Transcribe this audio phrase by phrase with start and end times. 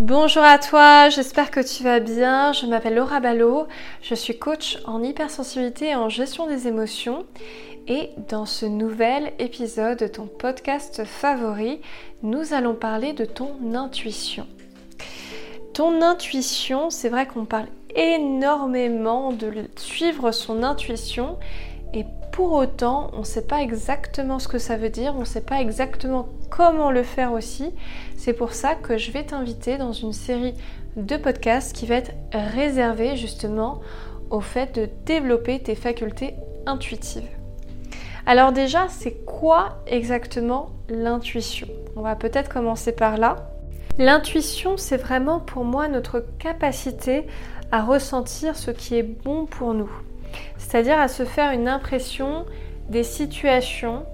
[0.00, 2.52] Bonjour à toi, j'espère que tu vas bien.
[2.52, 3.68] Je m'appelle Laura Ballot,
[4.02, 7.26] je suis coach en hypersensibilité et en gestion des émotions.
[7.86, 11.80] Et dans ce nouvel épisode de ton podcast favori,
[12.24, 14.48] nous allons parler de ton intuition.
[15.74, 21.38] Ton intuition, c'est vrai qu'on parle énormément de suivre son intuition
[21.94, 25.24] et pour autant, on ne sait pas exactement ce que ça veut dire, on ne
[25.24, 27.72] sait pas exactement comment le faire aussi.
[28.16, 30.54] C'est pour ça que je vais t'inviter dans une série
[30.96, 33.80] de podcasts qui va être réservée justement
[34.30, 36.34] au fait de développer tes facultés
[36.66, 37.28] intuitives.
[38.26, 41.68] Alors déjà, c'est quoi exactement l'intuition?
[41.94, 43.50] On va peut-être commencer par là.
[43.98, 47.28] L'intuition, c'est vraiment pour moi notre capacité
[47.70, 49.90] à ressentir ce qui est bon pour nous.
[50.58, 52.46] C'est-à-dire à se faire une impression
[52.88, 54.04] des situations,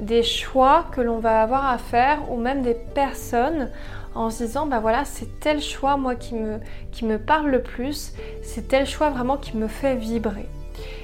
[0.00, 3.70] des choix que l'on va avoir à faire ou même des personnes
[4.14, 6.60] en se disant bah voilà c'est tel choix moi qui me,
[6.92, 10.48] qui me parle le plus, c'est tel choix vraiment qui me fait vibrer.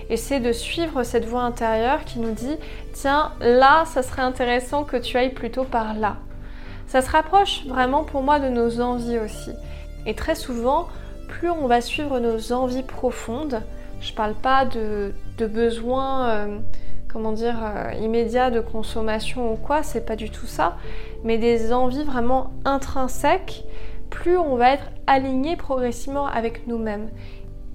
[0.09, 2.57] Et c'est de suivre cette voix intérieure qui nous dit
[2.93, 6.17] tiens là ça serait intéressant que tu ailles plutôt par là.
[6.87, 9.53] Ça se rapproche vraiment pour moi de nos envies aussi.
[10.07, 10.89] Et très souvent,
[11.29, 13.63] plus on va suivre nos envies profondes,
[14.01, 16.59] je parle pas de, besoins, euh,
[17.09, 20.77] comment dire, euh, immédiats de consommation ou quoi, c'est pas du tout ça,
[21.25, 23.65] mais des envies vraiment intrinsèques,
[24.11, 27.11] plus on va être aligné progressivement avec nous-mêmes.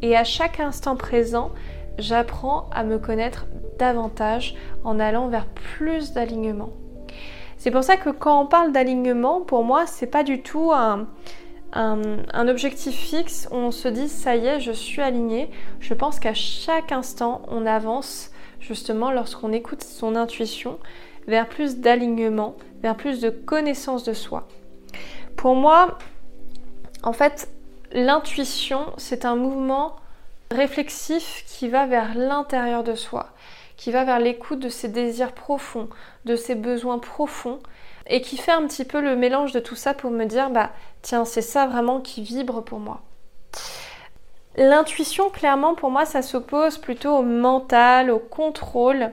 [0.01, 1.51] Et à chaque instant présent,
[1.97, 3.45] j'apprends à me connaître
[3.79, 6.69] davantage en allant vers plus d'alignement.
[7.57, 11.07] C'est pour ça que quand on parle d'alignement, pour moi, c'est pas du tout un,
[11.75, 15.49] un, objectif fixe on se dit ça y est, je suis aligné.
[15.79, 20.79] Je pense qu'à chaque instant, on avance justement lorsqu'on écoute son intuition
[21.27, 24.47] vers plus d'alignement, vers plus de connaissance de soi.
[25.35, 25.97] Pour moi,
[27.03, 27.49] en fait,
[27.91, 29.95] l'intuition, c'est un mouvement
[30.51, 33.29] réflexif qui va vers l'intérieur de soi,
[33.77, 35.89] qui va vers l'écoute de ses désirs profonds,
[36.25, 37.59] de ses besoins profonds,
[38.07, 40.71] et qui fait un petit peu le mélange de tout ça pour me dire bah
[41.01, 43.01] tiens c'est ça vraiment qui vibre pour moi.
[44.57, 49.11] L'intuition clairement pour moi ça s'oppose plutôt au mental, au contrôle.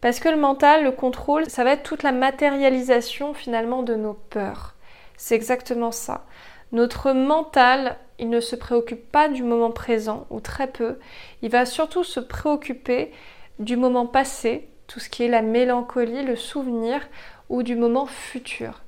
[0.00, 4.14] Parce que le mental, le contrôle, ça va être toute la matérialisation finalement de nos
[4.14, 4.74] peurs.
[5.18, 6.24] C'est exactement ça.
[6.72, 10.98] Notre mental, il ne se préoccupe pas du moment présent, ou très peu.
[11.42, 13.12] Il va surtout se préoccuper
[13.58, 17.00] du moment passé, tout ce qui est la mélancolie, le souvenir,
[17.48, 18.82] ou du moment futur.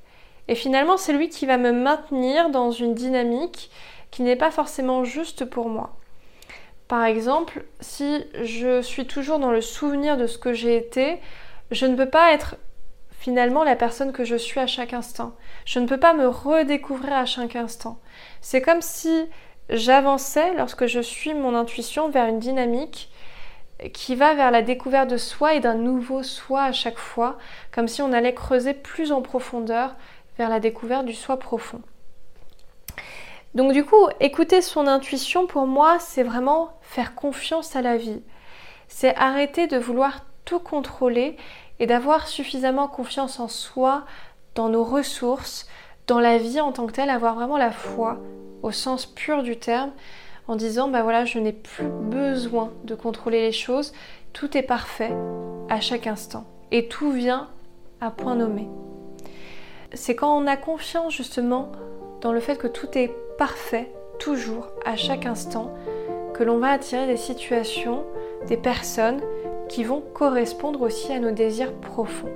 [0.48, 3.70] Et finalement, c'est lui qui va me maintenir dans une dynamique
[4.10, 5.94] qui n'est pas forcément juste pour moi.
[6.88, 11.20] Par exemple, si je suis toujours dans le souvenir de ce que j'ai été,
[11.70, 12.56] je ne peux pas être
[13.12, 15.36] finalement la personne que je suis à chaque instant.
[15.64, 18.00] Je ne peux pas me redécouvrir à chaque instant.
[18.40, 19.26] C'est comme si
[19.70, 23.11] j'avançais lorsque je suis mon intuition vers une dynamique
[23.90, 27.38] qui va vers la découverte de soi et d'un nouveau soi à chaque fois,
[27.72, 29.94] comme si on allait creuser plus en profondeur
[30.38, 31.82] vers la découverte du soi profond.
[33.54, 38.22] Donc du coup, écouter son intuition, pour moi, c'est vraiment faire confiance à la vie.
[38.88, 41.36] C'est arrêter de vouloir tout contrôler
[41.78, 44.04] et d'avoir suffisamment confiance en soi,
[44.54, 45.66] dans nos ressources,
[46.06, 48.18] dans la vie en tant que telle, avoir vraiment la foi
[48.62, 49.90] au sens pur du terme,
[50.48, 53.92] en disant bah voilà, je n'ai plus besoin de contrôler les choses,
[54.32, 55.12] tout est parfait
[55.68, 57.48] à chaque instant et tout vient
[58.00, 58.68] à point nommé.
[59.94, 61.70] C'est quand on a confiance justement
[62.20, 65.72] dans le fait que tout est parfait toujours à chaque instant
[66.34, 68.04] que l'on va attirer des situations,
[68.48, 69.20] des personnes
[69.68, 72.32] qui vont correspondre aussi à nos désirs profonds.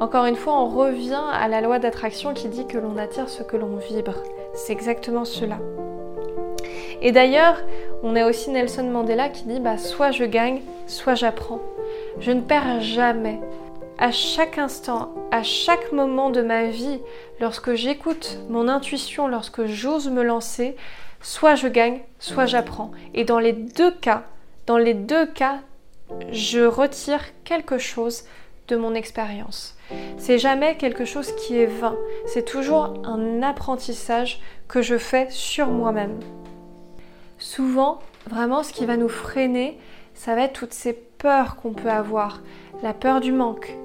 [0.00, 3.42] Encore une fois, on revient à la loi d'attraction qui dit que l'on attire ce
[3.42, 4.16] que l'on vibre.
[4.54, 5.58] C'est exactement cela.
[7.02, 7.60] Et d'ailleurs,
[8.04, 11.60] on a aussi Nelson Mandela qui dit bah, soit je gagne, soit j'apprends.
[12.20, 13.40] Je ne perds jamais.
[13.98, 17.00] À chaque instant, à chaque moment de ma vie,
[17.40, 20.76] lorsque j'écoute mon intuition, lorsque j'ose me lancer,
[21.20, 22.92] soit je gagne, soit j'apprends.
[23.14, 24.22] Et dans les deux cas,
[24.66, 25.58] dans les deux cas,
[26.30, 28.24] je retire quelque chose
[28.68, 29.76] de mon expérience.
[30.18, 31.96] C'est jamais quelque chose qui est vain,
[32.26, 36.18] c'est toujours un apprentissage que je fais sur moi-même.
[37.42, 37.98] Souvent,
[38.30, 39.76] vraiment, ce qui va nous freiner,
[40.14, 42.40] ça va être toutes ces peurs qu'on peut avoir.
[42.84, 43.76] La peur du manque,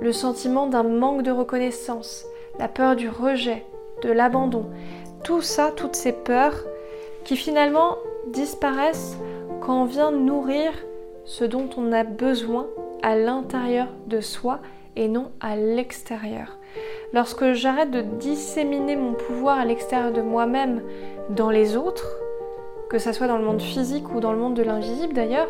[0.00, 2.24] le sentiment d'un manque de reconnaissance,
[2.58, 3.66] la peur du rejet,
[4.02, 4.70] de l'abandon.
[5.24, 6.56] Tout ça, toutes ces peurs
[7.24, 7.98] qui finalement
[8.32, 9.18] disparaissent
[9.60, 10.72] quand on vient nourrir
[11.26, 12.66] ce dont on a besoin
[13.02, 14.60] à l'intérieur de soi
[14.96, 16.56] et non à l'extérieur.
[17.12, 20.82] lorsque j'arrête de disséminer mon pouvoir à l'extérieur de moi-même
[21.28, 22.23] dans les autres,
[22.88, 25.48] que ce soit dans le monde physique ou dans le monde de l'invisible d'ailleurs,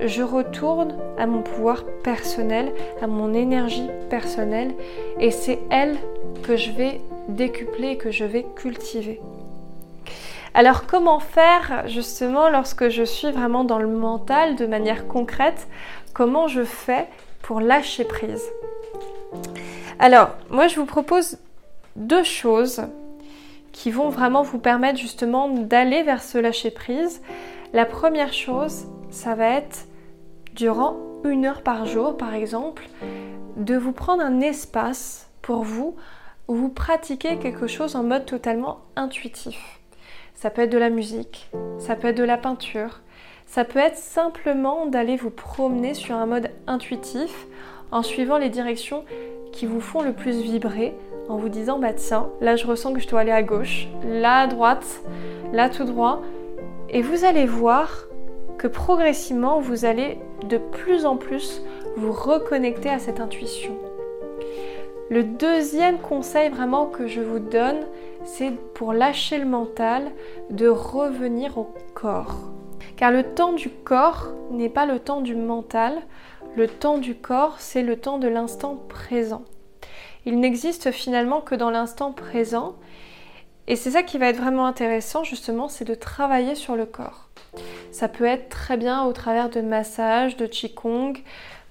[0.00, 4.74] je retourne à mon pouvoir personnel, à mon énergie personnelle,
[5.20, 5.96] et c'est elle
[6.42, 9.20] que je vais décupler que je vais cultiver.
[10.52, 15.66] Alors comment faire justement lorsque je suis vraiment dans le mental de manière concrète?
[16.12, 17.08] Comment je fais
[17.42, 18.44] pour lâcher prise?
[19.98, 21.38] Alors moi je vous propose
[21.96, 22.82] deux choses
[23.74, 27.20] qui vont vraiment vous permettre justement d'aller vers ce lâcher prise.
[27.72, 29.86] La première chose, ça va être
[30.54, 32.88] durant une heure par jour par exemple,
[33.56, 35.96] de vous prendre un espace pour vous
[36.46, 39.80] où vous pratiquez quelque chose en mode totalement intuitif.
[40.34, 43.00] Ça peut être de la musique, ça peut être de la peinture,
[43.46, 47.46] ça peut être simplement d'aller vous promener sur un mode intuitif
[47.90, 49.04] en suivant les directions
[49.52, 50.94] qui vous font le plus vibrer,
[51.28, 54.40] en vous disant bah tiens, là je ressens que je dois aller à gauche, là
[54.40, 55.02] à droite,
[55.52, 56.22] là tout droit.
[56.90, 58.06] Et vous allez voir
[58.58, 60.18] que progressivement vous allez
[60.48, 61.62] de plus en plus
[61.96, 63.76] vous reconnecter à cette intuition.
[65.10, 67.80] Le deuxième conseil vraiment que je vous donne,
[68.24, 70.10] c'est pour lâcher le mental,
[70.50, 72.50] de revenir au corps.
[72.96, 75.94] Car le temps du corps n'est pas le temps du mental,
[76.56, 79.42] le temps du corps, c'est le temps de l'instant présent.
[80.26, 82.76] Il n'existe finalement que dans l'instant présent.
[83.66, 87.28] Et c'est ça qui va être vraiment intéressant justement, c'est de travailler sur le corps.
[87.92, 91.14] Ça peut être très bien au travers de massages, de qigong.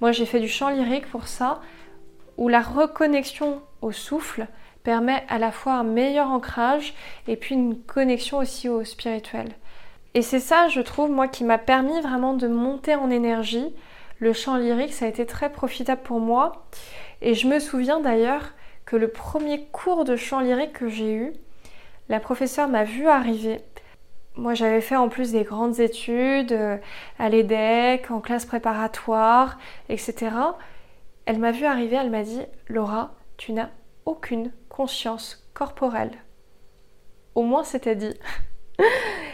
[0.02, 1.62] Moi j'ai fait du chant lyrique pour ça
[2.38, 4.48] où la reconnexion au souffle
[4.84, 6.94] permet à la fois un meilleur ancrage
[7.28, 9.50] et puis une connexion aussi au spirituel.
[10.14, 13.74] Et c'est ça, je trouve, moi, qui m'a permis vraiment de monter en énergie.
[14.24, 16.64] Le chant lyrique, ça a été très profitable pour moi.
[17.22, 18.54] Et je me souviens d'ailleurs
[18.86, 21.34] que le premier cours de chant lyrique que j'ai eu,
[22.08, 23.60] la professeure m'a vu arriver.
[24.38, 26.78] Moi, j'avais fait en plus des grandes études euh,
[27.20, 29.60] à l'EDEC, en classe préparatoire,
[29.90, 30.32] etc.
[31.26, 33.72] Elle m'a vu arriver, elle m'a dit Laura, tu n'as
[34.06, 36.14] aucune conscience corporelle.
[37.36, 38.18] Au moins c'était dit.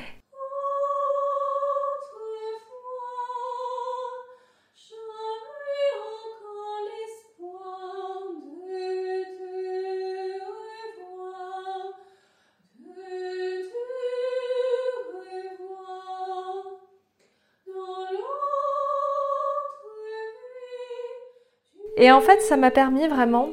[22.00, 23.50] Et en fait, ça m'a permis vraiment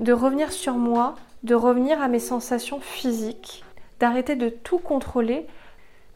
[0.00, 3.62] de revenir sur moi, de revenir à mes sensations physiques,
[4.00, 5.46] d'arrêter de tout contrôler,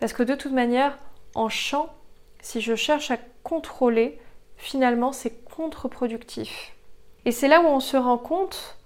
[0.01, 0.99] parce que de toute manière,
[1.35, 1.93] en chant,
[2.41, 4.19] si je cherche à contrôler,
[4.57, 6.73] finalement, c'est contre-productif.
[7.27, 8.79] Et c'est là où on se rend compte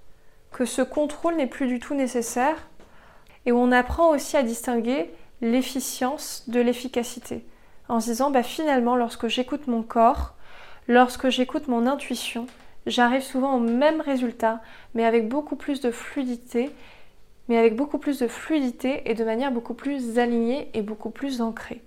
[0.50, 2.69] que ce contrôle n'est plus du tout nécessaire
[3.46, 5.08] et où on apprend aussi à distinguer
[5.40, 7.46] l'efficience de l'efficacité.
[7.88, 10.34] En se disant, bah, finalement, lorsque j'écoute mon corps,
[10.88, 12.49] lorsque j'écoute mon intuition,
[12.87, 14.61] j'arrive souvent au même résultat,
[14.94, 16.70] mais avec beaucoup plus de fluidité,
[17.49, 21.40] mais avec beaucoup plus de fluidité et de manière beaucoup plus alignée et beaucoup plus
[21.40, 21.82] ancrée.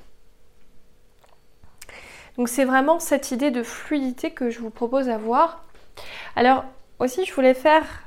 [2.37, 5.63] Donc c'est vraiment cette idée de fluidité que je vous propose d'avoir.
[6.35, 6.65] Alors
[6.99, 8.03] aussi, je voulais faire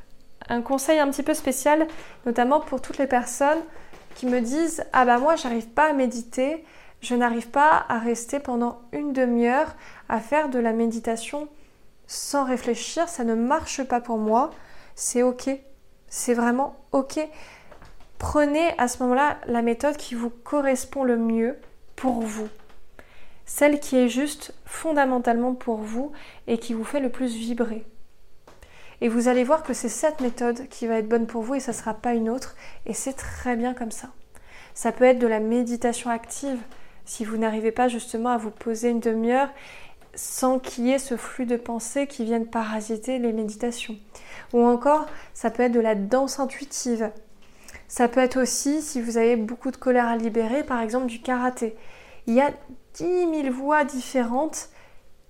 [0.49, 1.87] un conseil un petit peu spécial,
[2.27, 3.61] notamment pour toutes les personnes
[4.15, 6.65] qui me disent Ah bah moi, j'arrive pas à méditer,
[7.01, 9.75] je n'arrive pas à rester pendant une demi-heure
[10.09, 11.49] à faire de la méditation
[12.09, 14.51] sans réfléchir, ça ne marche pas pour moi,
[14.97, 15.51] c'est ok.
[16.09, 17.21] C'est vraiment ok.
[18.19, 21.57] Prenez à ce moment-là la méthode qui vous correspond le mieux
[21.95, 22.49] pour vous.
[23.45, 26.13] Celle qui est juste fondamentalement pour vous
[26.47, 27.85] et qui vous fait le plus vibrer.
[29.01, 31.61] Et vous allez voir que c'est cette méthode qui va être bonne pour vous et
[31.61, 32.57] ça ne sera pas une autre.
[32.87, 34.09] Et c'est très bien comme ça.
[34.75, 36.59] Ça peut être de la méditation active
[37.05, 39.49] si vous n'arrivez pas justement à vous poser une demi-heure
[40.19, 43.97] sans qu'il y ait ce flux de pensées qui viennent parasiter les méditations.
[44.53, 47.13] Ou encore, ça peut être de la danse intuitive.
[47.87, 51.21] Ça peut être aussi, si vous avez beaucoup de colère à libérer, par exemple du
[51.21, 51.77] karaté.
[52.27, 52.51] Il y a
[52.95, 53.05] 10
[53.43, 54.71] 000 voix différentes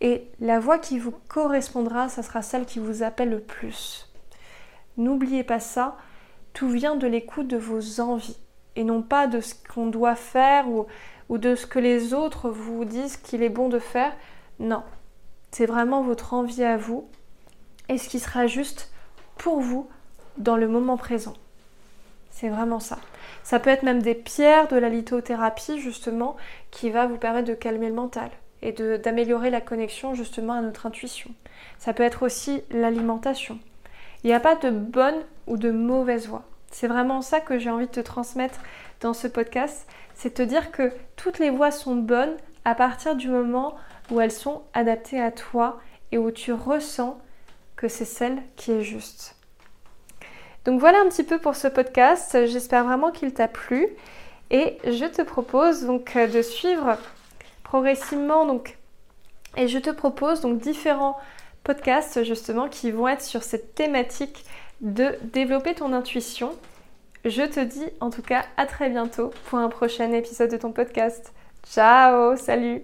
[0.00, 4.10] et la voix qui vous correspondra, ça sera celle qui vous appelle le plus.
[4.96, 5.98] N'oubliez pas ça,
[6.54, 8.38] tout vient de l'écoute de vos envies
[8.74, 10.86] et non pas de ce qu'on doit faire ou,
[11.28, 14.16] ou de ce que les autres vous disent qu'il est bon de faire.
[14.58, 14.82] Non,
[15.50, 17.08] c'est vraiment votre envie à vous
[17.88, 18.90] et ce qui sera juste
[19.36, 19.88] pour vous
[20.36, 21.34] dans le moment présent.
[22.30, 22.98] C'est vraiment ça.
[23.42, 26.36] Ça peut être même des pierres, de la lithothérapie justement,
[26.70, 28.30] qui va vous permettre de calmer le mental
[28.62, 31.30] et d'améliorer la connexion justement à notre intuition.
[31.78, 33.58] Ça peut être aussi l'alimentation.
[34.22, 36.44] Il n'y a pas de bonne ou de mauvaise voie.
[36.70, 38.60] C'est vraiment ça que j'ai envie de te transmettre
[39.00, 42.36] dans ce podcast, c'est te dire que toutes les voies sont bonnes
[42.68, 43.76] à partir du moment
[44.10, 45.80] où elles sont adaptées à toi
[46.12, 47.18] et où tu ressens
[47.76, 49.36] que c'est celle qui est juste.
[50.66, 52.46] Donc voilà un petit peu pour ce podcast.
[52.46, 53.88] J'espère vraiment qu'il t'a plu
[54.50, 56.98] et je te propose donc de suivre
[57.64, 58.76] progressivement donc
[59.56, 61.16] et je te propose donc différents
[61.64, 64.44] podcasts justement qui vont être sur cette thématique
[64.82, 66.54] de développer ton intuition.
[67.24, 70.72] Je te dis en tout cas à très bientôt pour un prochain épisode de ton
[70.72, 71.32] podcast.
[71.62, 72.82] Ciao, salut